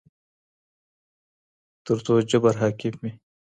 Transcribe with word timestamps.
تر 1.85 1.97
څو 2.05 2.13
جبر 2.29 2.53
حاکم 2.61 2.93
وي 3.01 3.11